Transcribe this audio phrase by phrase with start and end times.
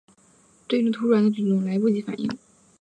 [0.67, 2.27] 对这突然的举动来不及反应